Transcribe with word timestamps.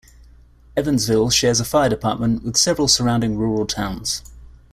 Evansville 0.75 1.29
shares 1.29 1.59
a 1.59 1.63
fire 1.63 1.87
department 1.89 2.41
with 2.43 2.57
several 2.57 2.87
surrounding 2.87 3.37
rural 3.37 3.67
towns. 3.67 4.23